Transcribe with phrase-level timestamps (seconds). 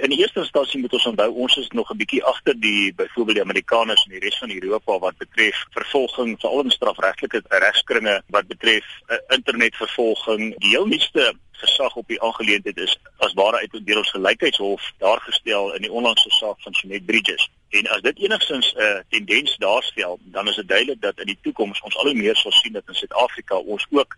[0.00, 3.36] In die eerste instansie moet ons onthou ons is nog 'n bietjie agter die byvoorbeeld
[3.36, 8.46] die Amerikaners en die res van Europa wat betref vervolging veral in strafregtelike regskringe wat
[8.46, 10.56] betref uh, internetvervolging.
[10.58, 15.20] Die heel nuutste gesag op die aangeleentheid is as ware uit deur ons gelykheidshof daar
[15.20, 17.50] gestel in die onlangse saak van Jeanette Bridges.
[17.68, 21.38] En as dit enigstens 'n uh, tendens daarstel, dan is dit duidelik dat in die
[21.42, 24.16] toekoms ons al hoe meer sal sien dat in Suid-Afrika ons ook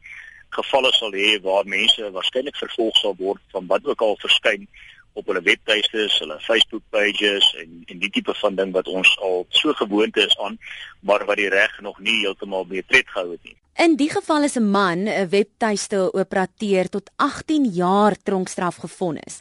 [0.48, 4.68] gevalle sal hê waar mense waarskynlik vervolg sal word van wat ook al verskyn
[5.12, 9.46] op hulle webtuistes, hulle Facebook pages en en die tipe van ding wat ons al
[9.48, 10.58] so gewoond is aan,
[11.00, 13.56] maar wat die reg nog nie heeltemal mee tred gehou het nie.
[13.74, 19.40] In die geval is 'n man 'n webtuiste operateur tot 18 jaar tronkstraf gevonnis.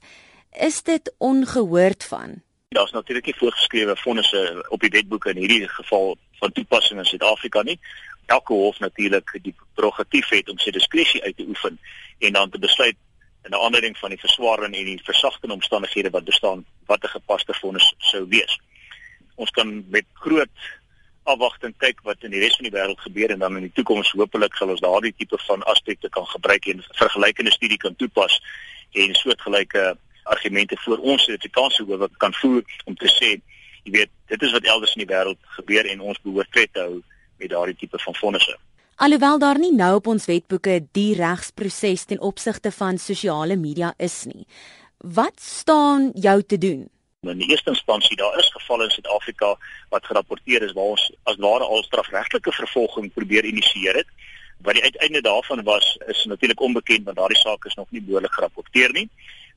[0.52, 2.42] Is dit ongehoord van?
[2.70, 7.62] Daar's natuurlik nie voorgeskrewe vonnisse op die wetboeke in hierdie geval van toepassing in Suid-Afrika
[7.62, 7.80] nie.
[8.26, 11.80] Elke hof natuurlik die prerogatief het om sy diskresie uit te oefen
[12.20, 12.96] en dan te besluit
[13.44, 17.54] in 'n aandering van die verswarende en die versagtende omstandighede wat bestaan wat 'n gepaste
[17.54, 18.60] vonnis sou wees.
[19.36, 20.58] Ons kan met groot
[21.24, 24.12] afwagting kyk wat in die res van die wêreld gebeur en dan in die toekoms
[24.12, 28.42] hopelik sal ons daardie tipe van aspekte kan gebruik en vergelykende studie kan toepas
[28.92, 33.38] en soortgelyke argumente vir ons Suid-Afrikaanse howe kan voer om te sê,
[33.84, 36.84] jy weet, dit is wat elders in die wêreld gebeur en ons behoort tred te
[36.86, 37.02] hou
[37.42, 38.58] met daardie tipe van vonnisse.
[39.02, 44.28] Alhoewel daar nie nou op ons wetboeke die regsproses ten opsigte van sosiale media is
[44.30, 44.46] nie.
[45.16, 46.84] Wat staan jou te doen?
[47.26, 49.50] In die eerste instansie daar is gevalle in Suid-Afrika
[49.90, 54.14] wat gerapporteer is waar ons as ware al strafregtelike vervolging probeer initieer het.
[54.62, 58.38] Wat die uiteinde daarvan was is natuurlik onbekend want daardie saak is nog nie behoorlik
[58.38, 59.10] gerapporteer nie.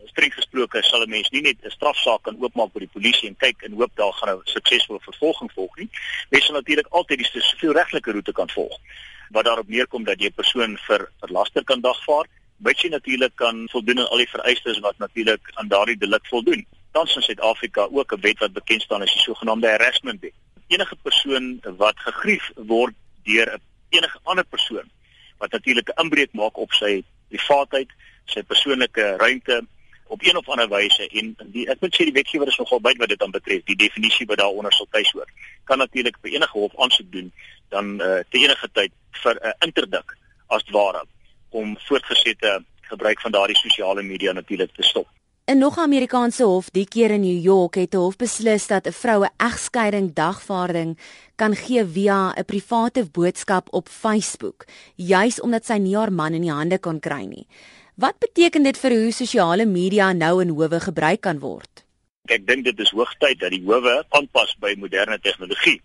[0.08, 3.36] Streng gesproke sal 'n mens nie net 'n strafsaak kan oopmaak by die polisie en
[3.36, 5.91] kyk en hoop daar gaan 'n suksesvolle vervolging volg nie.
[6.31, 8.81] Mens sal natuurlik altyd die sosiale regtelike roete kan volg
[9.30, 13.69] wat daarop neerkom dat jy 'n persoon vir verlaster kan dagvaar, wat jy natuurlik kan
[13.70, 16.67] voldoen aan al die vereistes wat natuurlik aan daardie delik voldoen.
[16.92, 20.34] Tans in Suid-Afrika ook 'n wet wat bekend staan as die sogenaamde harassment wet.
[20.69, 24.90] Enige persoon wat gegrief word deur 'n enige ander persoon
[25.39, 27.91] wat natuurlik 'n inbreuk maak op sy privaatheid,
[28.24, 29.67] sy persoonlike ruimte
[30.07, 32.98] op een of ander wyse en die ek moet sê die wetgewer is nogal baie
[32.98, 35.31] wat dit dan betref, die definisie wat daaronder sal tuis hoor.
[35.65, 37.33] Kan natuurlik by enige hof aansoek doen
[37.69, 38.92] dan uh, te enige tyd
[39.23, 40.17] vir 'n uh, interdik
[40.47, 41.05] as ware
[41.51, 45.09] om voortgesette gebruik van daardie sosiale media natuurlik te stop.
[45.45, 48.86] In nog 'n Amerikaanse hof, die keer in New York, het 'n hof beslis dat
[48.86, 50.98] 'n vroue egskeiding dagvaarding
[51.36, 56.41] kan gee via 'n private boodskap op Facebook, juis omdat sy nie haar man in
[56.41, 57.47] die hande kon kry nie.
[57.94, 61.84] Wat beteken dit vir hoe sosiale media nou in howe gebruik kan word?
[62.27, 65.78] Ek dink dit is hoogtyd dat die howe aanpas by moderne tegnologie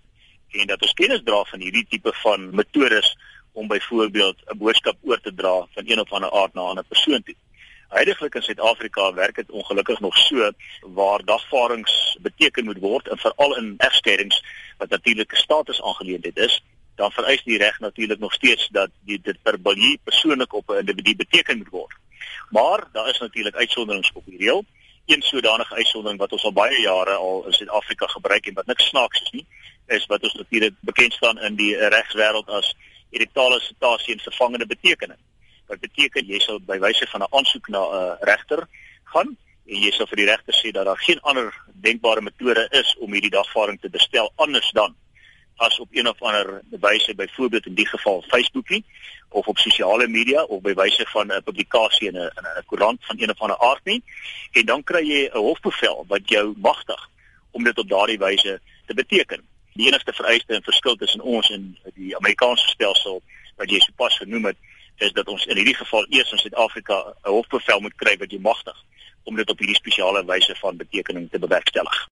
[0.57, 3.11] en dat ons kennis dra van hierdie tipe van metodes
[3.53, 6.87] om byvoorbeeld 'n boodskap oor te dra van een of ander aard na 'n ander
[6.89, 7.35] persoon toe.
[7.89, 13.57] Heidiglik in Suid-Afrika werk dit ongelukkig nog so waar dagvaardings beteken moet word en veral
[13.57, 14.43] in egskeidings
[14.77, 16.63] wat natuurlik 'n status aangeleentheid is,
[16.95, 21.15] dan vereis die reg natuurlik nog steeds dat dit per balie persoonlik op 'n individu
[21.15, 21.98] beteken moet word.
[22.49, 24.65] Maar daar is natuurlik uitsonderings op die reël.
[25.05, 28.87] Een sodanige uitsondering wat ons al baie jare al in Suid-Afrika gebruik en wat niks
[28.87, 29.45] snaaks is nie,
[29.87, 32.75] is wat ons natuurlik bekend staan in die regswêreld as
[33.09, 35.17] erectale citasie en vervangende betekening.
[35.67, 38.67] Wat beteken jy sal by wyse van 'n aansoek na 'n regter
[39.03, 42.95] gaan en jy sal vir die regter sê dat daar geen ander denkbare metode is
[42.97, 44.95] om hierdie dagvaarding te bestel anders dan
[45.59, 48.85] as op een of ander wyse byvoorbeeld in die geval Facebook nie
[49.29, 53.05] of op sosiale media of by wyse van 'n publikasie in 'n in 'n koerant
[53.05, 54.03] van een of ander aard nie.
[54.51, 57.09] En dan kry jy 'n hofbevel wat jou magtig
[57.51, 59.41] om dit op daardie wyse te beteken.
[59.73, 63.21] Die enigste vereiste en verskil tussen ons en die Amerikaanse stelsel
[63.55, 64.57] wat jy sopas genoem het
[64.97, 68.39] is dat ons in hierdie geval eers in Suid-Afrika 'n hofbevel moet kry wat jy
[68.39, 68.83] magtig
[69.23, 72.07] om dit op hierdie spesiale wyse van betekening te bewerkstellig